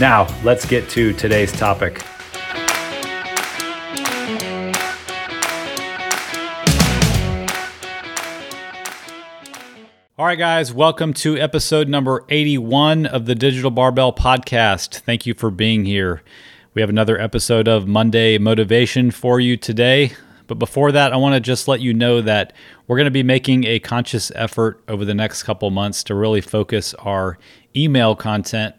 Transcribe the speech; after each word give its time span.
Now, 0.00 0.26
let's 0.42 0.66
get 0.66 0.88
to 0.90 1.12
today's 1.12 1.52
topic. 1.52 2.04
All 10.18 10.26
right, 10.26 10.38
guys, 10.38 10.72
welcome 10.72 11.12
to 11.14 11.38
episode 11.38 11.88
number 11.88 12.24
81 12.28 13.06
of 13.06 13.26
the 13.26 13.36
Digital 13.36 13.70
Barbell 13.70 14.12
Podcast. 14.12 14.98
Thank 15.00 15.26
you 15.26 15.34
for 15.34 15.52
being 15.52 15.84
here. 15.84 16.22
We 16.72 16.80
have 16.80 16.90
another 16.90 17.20
episode 17.20 17.68
of 17.68 17.86
Monday 17.86 18.36
Motivation 18.38 19.12
for 19.12 19.38
you 19.38 19.56
today. 19.56 20.12
But 20.48 20.58
before 20.58 20.90
that, 20.90 21.12
I 21.12 21.16
want 21.16 21.34
to 21.34 21.40
just 21.40 21.68
let 21.68 21.80
you 21.80 21.94
know 21.94 22.20
that 22.20 22.52
we're 22.88 22.96
going 22.96 23.04
to 23.06 23.12
be 23.12 23.22
making 23.22 23.64
a 23.64 23.78
conscious 23.78 24.32
effort 24.34 24.82
over 24.88 25.04
the 25.04 25.14
next 25.14 25.44
couple 25.44 25.70
months 25.70 26.02
to 26.04 26.16
really 26.16 26.40
focus 26.40 26.94
our 26.94 27.38
email 27.76 28.16
content 28.16 28.74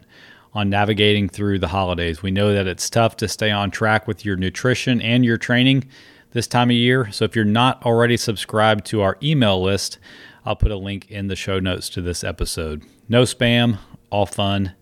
on 0.56 0.70
navigating 0.70 1.28
through 1.28 1.58
the 1.58 1.68
holidays. 1.68 2.22
We 2.22 2.30
know 2.30 2.54
that 2.54 2.66
it's 2.66 2.88
tough 2.88 3.14
to 3.18 3.28
stay 3.28 3.50
on 3.50 3.70
track 3.70 4.06
with 4.06 4.24
your 4.24 4.36
nutrition 4.36 5.02
and 5.02 5.22
your 5.22 5.36
training 5.36 5.84
this 6.32 6.46
time 6.46 6.70
of 6.70 6.76
year. 6.76 7.12
So 7.12 7.26
if 7.26 7.36
you're 7.36 7.44
not 7.44 7.84
already 7.84 8.16
subscribed 8.16 8.86
to 8.86 9.02
our 9.02 9.18
email 9.22 9.62
list, 9.62 9.98
I'll 10.46 10.56
put 10.56 10.70
a 10.70 10.76
link 10.76 11.10
in 11.10 11.26
the 11.26 11.36
show 11.36 11.60
notes 11.60 11.90
to 11.90 12.00
this 12.00 12.24
episode. 12.24 12.84
No 13.06 13.24
spam, 13.24 13.80
all 14.08 14.24
fun. 14.24 14.72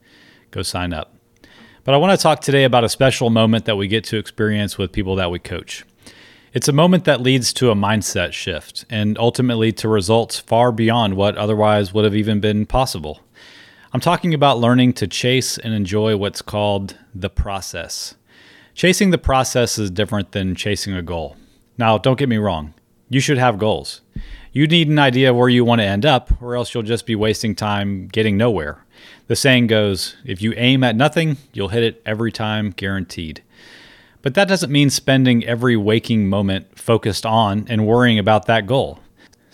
Go 0.52 0.62
sign 0.62 0.92
up. 0.92 1.16
But 1.82 1.94
I 1.94 1.98
want 1.98 2.16
to 2.16 2.22
talk 2.22 2.40
today 2.40 2.62
about 2.62 2.84
a 2.84 2.88
special 2.88 3.28
moment 3.28 3.64
that 3.64 3.76
we 3.76 3.88
get 3.88 4.04
to 4.04 4.16
experience 4.16 4.78
with 4.78 4.92
people 4.92 5.16
that 5.16 5.32
we 5.32 5.40
coach. 5.40 5.84
It's 6.52 6.68
a 6.68 6.72
moment 6.72 7.04
that 7.06 7.20
leads 7.20 7.52
to 7.54 7.72
a 7.72 7.74
mindset 7.74 8.32
shift 8.32 8.84
and 8.88 9.18
ultimately 9.18 9.72
to 9.72 9.88
results 9.88 10.38
far 10.38 10.70
beyond 10.70 11.14
what 11.14 11.36
otherwise 11.36 11.92
would 11.92 12.04
have 12.04 12.14
even 12.14 12.38
been 12.38 12.64
possible. 12.64 13.23
I'm 13.94 14.00
talking 14.00 14.34
about 14.34 14.58
learning 14.58 14.94
to 14.94 15.06
chase 15.06 15.56
and 15.56 15.72
enjoy 15.72 16.16
what's 16.16 16.42
called 16.42 16.98
the 17.14 17.30
process. 17.30 18.16
Chasing 18.74 19.10
the 19.10 19.18
process 19.18 19.78
is 19.78 19.88
different 19.88 20.32
than 20.32 20.56
chasing 20.56 20.94
a 20.94 21.00
goal. 21.00 21.36
Now, 21.78 21.98
don't 21.98 22.18
get 22.18 22.28
me 22.28 22.38
wrong, 22.38 22.74
you 23.08 23.20
should 23.20 23.38
have 23.38 23.56
goals. 23.56 24.00
You 24.50 24.66
need 24.66 24.88
an 24.88 24.98
idea 24.98 25.30
of 25.30 25.36
where 25.36 25.48
you 25.48 25.64
want 25.64 25.80
to 25.80 25.86
end 25.86 26.04
up, 26.04 26.42
or 26.42 26.56
else 26.56 26.74
you'll 26.74 26.82
just 26.82 27.06
be 27.06 27.14
wasting 27.14 27.54
time 27.54 28.08
getting 28.08 28.36
nowhere. 28.36 28.84
The 29.28 29.36
saying 29.36 29.68
goes 29.68 30.16
if 30.24 30.42
you 30.42 30.54
aim 30.56 30.82
at 30.82 30.96
nothing, 30.96 31.36
you'll 31.52 31.68
hit 31.68 31.84
it 31.84 32.02
every 32.04 32.32
time, 32.32 32.70
guaranteed. 32.70 33.44
But 34.22 34.34
that 34.34 34.48
doesn't 34.48 34.72
mean 34.72 34.90
spending 34.90 35.46
every 35.46 35.76
waking 35.76 36.28
moment 36.28 36.76
focused 36.76 37.24
on 37.24 37.64
and 37.68 37.86
worrying 37.86 38.18
about 38.18 38.46
that 38.46 38.66
goal. 38.66 38.98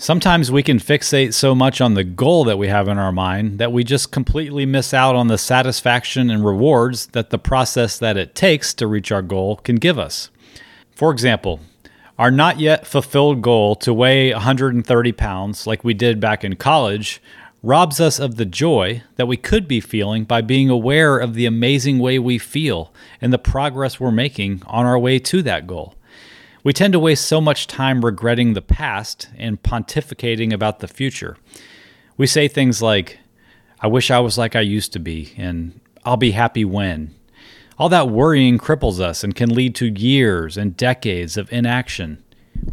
Sometimes 0.01 0.51
we 0.51 0.63
can 0.63 0.79
fixate 0.79 1.35
so 1.35 1.55
much 1.55 1.79
on 1.83 1.93
the 1.93 2.05
goal 2.05 2.45
that 2.45 2.57
we 2.57 2.69
have 2.69 2.89
in 2.89 2.97
our 2.97 3.13
mind 3.13 3.59
that 3.59 3.71
we 3.71 3.85
just 3.85 4.11
completely 4.11 4.65
miss 4.65 4.95
out 4.95 5.15
on 5.15 5.27
the 5.27 5.37
satisfaction 5.37 6.31
and 6.31 6.43
rewards 6.43 7.09
that 7.09 7.29
the 7.29 7.39
process 7.39 7.99
that 7.99 8.17
it 8.17 8.35
takes 8.35 8.73
to 8.73 8.87
reach 8.87 9.13
our 9.13 9.21
goal 9.21 9.57
can 9.57 9.77
give 9.77 9.99
us. 9.99 10.31
For 10.91 11.13
example, 11.13 11.61
our 12.19 12.31
not 12.31 12.59
yet 12.59 12.87
fulfilled 12.87 13.43
goal 13.43 13.77
to 13.77 13.93
weigh 13.93 14.33
130 14.33 15.13
pounds, 15.13 15.67
like 15.67 15.85
we 15.85 15.93
did 15.93 16.19
back 16.19 16.45
in 16.45 16.57
college, 16.57 17.21
robs 17.63 18.01
us 18.01 18.19
of 18.19 18.37
the 18.37 18.47
joy 18.47 19.03
that 19.17 19.29
we 19.29 19.37
could 19.37 19.69
be 19.69 19.81
feeling 19.81 20.25
by 20.25 20.41
being 20.41 20.71
aware 20.71 21.19
of 21.19 21.35
the 21.35 21.45
amazing 21.45 21.99
way 21.99 22.19
we 22.19 22.39
feel 22.39 22.91
and 23.21 23.35
the 23.35 23.39
progress 23.39 24.01
we're 24.01 24.11
making 24.11 24.63
on 24.67 24.87
our 24.87 24.99
way 24.99 25.19
to 25.19 25.43
that 25.43 25.67
goal. 25.67 25.95
We 26.63 26.73
tend 26.73 26.93
to 26.93 26.99
waste 26.99 27.27
so 27.27 27.41
much 27.41 27.67
time 27.67 28.05
regretting 28.05 28.53
the 28.53 28.63
past 28.63 29.29
and 29.37 29.63
pontificating 29.63 30.53
about 30.53 30.81
the 30.81 30.89
future. 30.89 31.37
We 32.17 32.27
say 32.27 32.49
things 32.49 32.83
like, 32.83 33.19
I 33.81 33.87
wish 33.87 34.11
I 34.11 34.21
was 34.21 34.37
like 34.37 34.55
I 34.55 34.61
used 34.61 34.93
to 34.93 34.99
be, 34.99 35.33
and 35.37 35.81
I'll 36.05 36.19
be 36.19 36.33
happy 36.33 36.65
when. 36.65 37.15
All 37.79 37.89
that 37.89 38.11
worrying 38.11 38.59
cripples 38.59 39.01
us 39.01 39.25
and 39.25 39.35
can 39.35 39.55
lead 39.55 39.75
to 39.77 39.87
years 39.87 40.59
and 40.59 40.77
decades 40.77 41.39
of 41.39 41.51
inaction. 41.51 42.23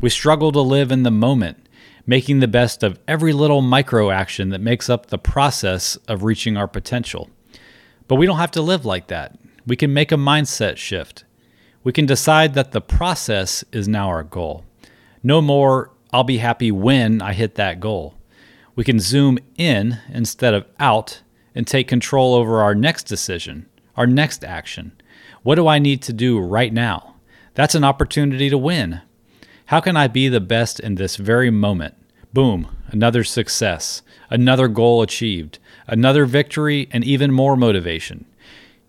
We 0.02 0.10
struggle 0.10 0.52
to 0.52 0.60
live 0.60 0.92
in 0.92 1.04
the 1.04 1.12
moment 1.12 1.68
making 2.08 2.40
the 2.40 2.48
best 2.48 2.82
of 2.84 2.98
every 3.08 3.34
little 3.34 3.62
micro 3.62 4.10
action 4.10 4.50
that 4.50 4.62
makes 4.62 4.90
up 4.90 5.08
the 5.08 5.18
process 5.18 5.98
of 6.08 6.24
reaching 6.24 6.56
our 6.56 6.68
potential. 6.68 7.30
But 8.08 8.16
we 8.16 8.26
don't 8.26 8.38
have 8.38 8.52
to 8.52 8.62
live 8.62 8.86
like 8.86 9.08
that. 9.08 9.38
We 9.68 9.76
can 9.76 9.94
make 9.94 10.14
a 10.14 10.16
mindset 10.16 10.78
shift. 10.78 11.26
We 11.88 11.94
can 11.94 12.06
decide 12.06 12.54
that 12.56 12.74
the 12.74 12.82
process 12.82 13.64
is 13.72 13.88
now 13.88 14.10
our 14.10 14.22
goal. 14.22 14.66
No 15.24 15.40
more, 15.42 15.94
I'll 16.12 16.26
be 16.26 16.40
happy 16.40 16.70
when 16.70 17.22
I 17.22 17.32
hit 17.32 17.56
that 17.56 17.80
goal. 17.80 18.16
We 18.76 18.84
can 18.84 19.00
zoom 19.00 19.40
in 19.58 19.98
instead 20.10 20.54
of 20.54 20.66
out 20.82 21.22
and 21.56 21.66
take 21.66 21.88
control 21.88 22.36
over 22.36 22.60
our 22.62 22.76
next 22.76 23.04
decision, 23.04 23.68
our 23.96 24.06
next 24.06 24.44
action. 24.44 25.02
What 25.44 25.56
do 25.56 25.70
I 25.70 25.80
need 25.80 26.02
to 26.02 26.12
do 26.12 26.38
right 26.38 26.74
now? 26.74 27.16
That's 27.54 27.74
an 27.74 27.86
opportunity 27.86 28.50
to 28.50 28.58
win. 28.58 29.00
How 29.68 29.80
can 29.80 29.96
I 29.96 30.10
be 30.10 30.28
the 30.28 30.42
best 30.42 30.82
in 30.82 30.96
this 30.96 31.16
very 31.16 31.50
moment? 31.50 31.94
Boom, 32.34 32.68
another 32.88 33.24
success, 33.24 34.02
another 34.30 34.68
goal 34.68 35.02
achieved, 35.02 35.58
another 35.88 36.26
victory, 36.26 36.90
and 36.92 37.06
even 37.06 37.32
more 37.32 37.56
motivation. 37.56 38.26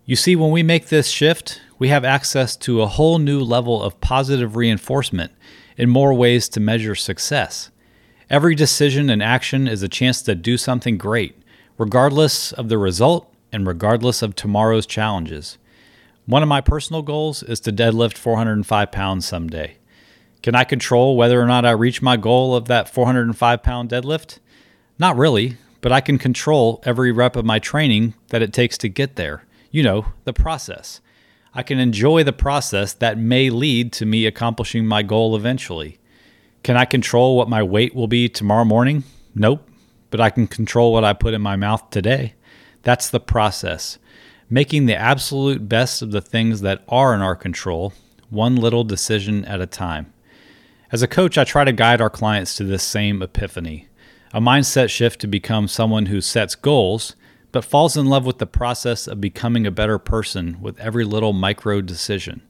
You 0.03 0.17
see, 0.17 0.35
when 0.35 0.51
we 0.51 0.63
make 0.63 0.87
this 0.87 1.07
shift, 1.07 1.61
we 1.79 1.87
have 1.87 2.03
access 2.03 2.57
to 2.57 2.81
a 2.81 2.87
whole 2.87 3.17
new 3.17 3.41
level 3.41 3.81
of 3.81 3.99
positive 4.01 4.57
reinforcement 4.57 5.31
in 5.77 5.89
more 5.89 6.13
ways 6.13 6.49
to 6.49 6.59
measure 6.59 6.93
success. 6.93 7.71
Every 8.29 8.53
decision 8.53 9.09
and 9.09 9.23
action 9.23 9.67
is 9.67 9.81
a 9.81 9.87
chance 9.87 10.21
to 10.23 10.35
do 10.35 10.57
something 10.57 10.97
great, 10.97 11.41
regardless 11.77 12.51
of 12.51 12.67
the 12.67 12.77
result 12.77 13.33
and 13.51 13.65
regardless 13.65 14.21
of 14.21 14.35
tomorrow's 14.35 14.85
challenges. 14.85 15.57
One 16.25 16.43
of 16.43 16.49
my 16.49 16.61
personal 16.61 17.01
goals 17.01 17.41
is 17.41 17.61
to 17.61 17.71
deadlift 17.71 18.17
405 18.17 18.91
pounds 18.91 19.25
someday. 19.25 19.77
Can 20.43 20.53
I 20.53 20.63
control 20.63 21.17
whether 21.17 21.41
or 21.41 21.47
not 21.47 21.65
I 21.65 21.71
reach 21.71 22.01
my 22.01 22.17
goal 22.17 22.55
of 22.55 22.65
that 22.65 22.87
405 22.89 23.63
pound 23.63 23.89
deadlift? 23.89 24.39
Not 24.99 25.17
really, 25.17 25.57
but 25.81 25.91
I 25.91 26.01
can 26.01 26.17
control 26.17 26.83
every 26.85 27.11
rep 27.11 27.35
of 27.35 27.45
my 27.45 27.57
training 27.57 28.13
that 28.27 28.41
it 28.41 28.53
takes 28.53 28.77
to 28.79 28.89
get 28.89 29.15
there. 29.15 29.45
You 29.71 29.81
know, 29.81 30.07
the 30.25 30.33
process. 30.33 31.01
I 31.59 31.61
can 31.61 31.77
enjoy 31.77 32.23
the 32.23 32.31
process 32.31 32.93
that 32.93 33.17
may 33.17 33.49
lead 33.49 33.91
to 33.91 34.05
me 34.05 34.25
accomplishing 34.25 34.85
my 34.85 35.03
goal 35.03 35.35
eventually. 35.35 35.99
Can 36.63 36.77
I 36.77 36.85
control 36.85 37.35
what 37.35 37.49
my 37.49 37.61
weight 37.61 37.93
will 37.93 38.07
be 38.07 38.29
tomorrow 38.29 38.63
morning? 38.63 39.03
Nope, 39.35 39.69
but 40.09 40.21
I 40.21 40.29
can 40.29 40.47
control 40.47 40.93
what 40.93 41.03
I 41.03 41.11
put 41.11 41.33
in 41.33 41.41
my 41.41 41.57
mouth 41.57 41.89
today. 41.89 42.35
That's 42.83 43.09
the 43.09 43.19
process. 43.19 43.97
Making 44.49 44.85
the 44.85 44.95
absolute 44.95 45.67
best 45.67 46.01
of 46.01 46.11
the 46.11 46.21
things 46.21 46.61
that 46.61 46.85
are 46.87 47.13
in 47.13 47.19
our 47.19 47.35
control, 47.35 47.91
one 48.29 48.55
little 48.55 48.85
decision 48.85 49.43
at 49.43 49.59
a 49.59 49.65
time. 49.65 50.13
As 50.93 51.01
a 51.01 51.09
coach, 51.09 51.37
I 51.37 51.43
try 51.43 51.65
to 51.65 51.73
guide 51.73 51.99
our 51.99 52.09
clients 52.09 52.55
to 52.55 52.63
this 52.63 52.83
same 52.83 53.21
epiphany 53.21 53.89
a 54.31 54.39
mindset 54.39 54.89
shift 54.89 55.19
to 55.19 55.27
become 55.27 55.67
someone 55.67 56.05
who 56.05 56.21
sets 56.21 56.55
goals, 56.55 57.15
but 57.51 57.65
falls 57.65 57.97
in 57.97 58.05
love 58.05 58.25
with 58.25 58.37
the 58.37 58.45
process 58.45 59.07
of 59.07 59.21
becoming 59.21 59.65
a 59.65 59.71
better 59.71 59.97
person 59.97 60.57
with 60.61 60.79
every 60.79 61.03
little 61.03 61.33
micro 61.33 61.81
decision. 61.81 62.41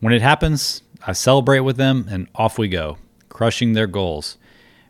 When 0.00 0.12
it 0.12 0.22
happens, 0.22 0.82
I 1.06 1.12
celebrate 1.12 1.60
with 1.60 1.76
them 1.76 2.06
and 2.08 2.28
off 2.34 2.58
we 2.58 2.68
go, 2.68 2.98
crushing 3.28 3.72
their 3.72 3.86
goals, 3.86 4.38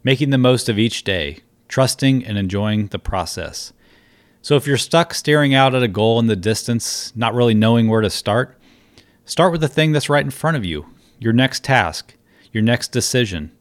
making 0.04 0.30
the 0.30 0.38
most 0.38 0.68
of 0.68 0.78
each 0.78 1.04
day, 1.04 1.38
trusting 1.68 2.24
and 2.24 2.36
enjoying 2.36 2.88
the 2.88 2.98
process. 2.98 3.72
So 4.42 4.56
if 4.56 4.66
you're 4.66 4.76
stuck 4.76 5.14
staring 5.14 5.54
out 5.54 5.74
at 5.74 5.82
a 5.82 5.88
goal 5.88 6.18
in 6.20 6.26
the 6.26 6.36
distance, 6.36 7.12
not 7.16 7.34
really 7.34 7.54
knowing 7.54 7.88
where 7.88 8.02
to 8.02 8.10
start, 8.10 8.58
start 9.24 9.52
with 9.52 9.60
the 9.60 9.68
thing 9.68 9.92
that's 9.92 10.08
right 10.08 10.24
in 10.24 10.30
front 10.30 10.56
of 10.56 10.64
you, 10.64 10.86
your 11.18 11.32
next 11.32 11.64
task 11.64 12.16
your 12.56 12.62
next 12.62 12.90
decision. 12.90 13.52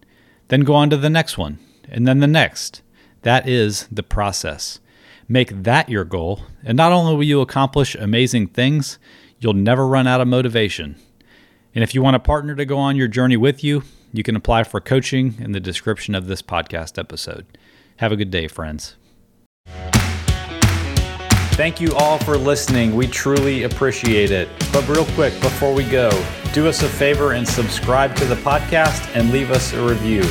Then 0.48 0.62
go 0.62 0.74
on 0.74 0.90
to 0.90 0.96
the 0.96 1.10
next 1.10 1.38
one, 1.38 1.60
and 1.90 2.08
then 2.08 2.20
the 2.20 2.28
next. 2.28 2.82
That 3.24 3.48
is 3.48 3.88
the 3.92 4.04
process. 4.04 4.80
Make 5.28 5.64
that 5.64 5.90
your 5.90 6.04
goal, 6.04 6.42
and 6.64 6.78
not 6.78 6.92
only 6.92 7.16
will 7.16 7.24
you 7.24 7.42
accomplish 7.42 7.96
amazing 7.96 8.48
things, 8.48 9.00
you'll 9.40 9.54
never 9.54 9.88
run 9.88 10.06
out 10.06 10.22
of 10.22 10.28
motivation. 10.28 10.96
And 11.74 11.84
if 11.84 11.96
you 11.96 12.04
want 12.04 12.16
a 12.16 12.20
partner 12.20 12.56
to 12.56 12.66
go 12.66 12.78
on 12.78 12.96
your 12.96 13.08
journey 13.08 13.36
with 13.36 13.64
you, 13.64 13.84
you 14.14 14.22
can 14.22 14.36
apply 14.36 14.64
for 14.64 14.80
coaching 14.80 15.36
in 15.40 15.52
the 15.52 15.60
description 15.60 16.14
of 16.14 16.28
this 16.28 16.42
podcast 16.44 17.00
episode. 17.00 17.46
Have 17.98 18.12
a 18.12 18.16
good 18.16 18.30
day, 18.30 18.48
friends. 18.48 18.98
Thank 21.56 21.82
you 21.82 21.94
all 21.96 22.20
for 22.20 22.38
listening. 22.38 22.96
We 22.96 23.08
truly 23.08 23.64
appreciate 23.64 24.30
it. 24.30 24.48
But 24.72 24.88
real 24.88 25.06
quick, 25.16 25.34
before 25.42 25.74
we 25.74 25.86
go, 25.86 26.10
do 26.54 26.68
us 26.68 26.84
a 26.84 26.90
favor 26.90 27.32
and 27.32 27.48
subscribe 27.48 28.16
to 28.18 28.26
the 28.26 28.36
podcast 28.36 29.10
and 29.16 29.32
leave 29.32 29.50
us 29.52 29.74
a 29.74 29.82
review. 29.88 30.24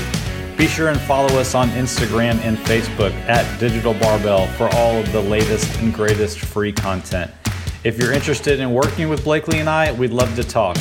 Be 0.57 0.69
sure 0.69 0.89
and 0.89 1.01
follow 1.01 1.39
us 1.39 1.55
on 1.55 1.69
Instagram 1.71 2.37
and 2.45 2.57
Facebook 2.57 3.13
at 3.29 3.59
Digital 3.59 3.93
Barbell 3.95 4.47
for 4.53 4.69
all 4.77 4.97
of 4.97 5.11
the 5.11 5.21
latest 5.21 5.79
and 5.81 5.93
greatest 5.93 6.39
free 6.39 6.73
content. 6.73 7.31
If 7.83 7.99
you're 7.99 8.13
interested 8.13 8.61
in 8.61 8.73
working 8.73 9.09
with 9.09 9.25
Blakely 9.25 9.59
and 9.59 9.69
I, 9.69 9.91
we'd 9.93 10.13
love 10.13 10.35
to 10.37 10.45
talk. 10.45 10.77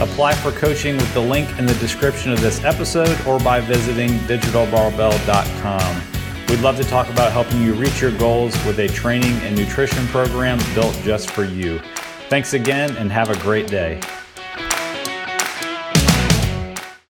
Apply 0.00 0.32
for 0.32 0.50
coaching 0.52 0.96
with 0.96 1.12
the 1.12 1.20
link 1.20 1.48
in 1.58 1.66
the 1.66 1.74
description 1.74 2.32
of 2.32 2.40
this 2.40 2.64
episode 2.64 3.16
or 3.26 3.38
by 3.40 3.60
visiting 3.60 4.10
digitalbarbell.com. 4.20 6.02
We'd 6.48 6.60
love 6.60 6.76
to 6.78 6.84
talk 6.84 7.10
about 7.10 7.30
helping 7.30 7.60
you 7.62 7.74
reach 7.74 8.00
your 8.00 8.16
goals 8.16 8.54
with 8.64 8.78
a 8.78 8.88
training 8.88 9.34
and 9.42 9.54
nutrition 9.54 10.06
program 10.06 10.58
built 10.74 10.98
just 11.04 11.30
for 11.30 11.44
you. 11.44 11.80
Thanks 12.28 12.54
again 12.54 12.96
and 12.96 13.12
have 13.12 13.28
a 13.28 13.38
great 13.40 13.66
day. 13.66 14.00